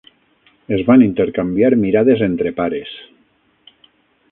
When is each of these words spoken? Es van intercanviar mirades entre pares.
Es 0.77 0.81
van 0.87 1.03
intercanviar 1.07 1.71
mirades 1.83 2.25
entre 2.31 2.55
pares. 2.63 2.97